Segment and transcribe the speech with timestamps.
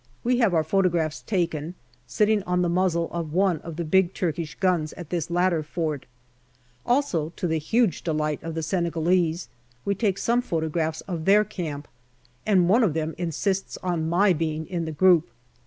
[0.23, 1.75] We have our photographs taken,
[2.07, 6.07] sitting on the muzzle of one of the big Turkish guns at this latter fort;
[6.87, 9.47] also, to the huge delight of the Senegalese,
[9.85, 11.87] we take some photographs of their camp,
[12.47, 15.29] and one of them insists on my being in the group.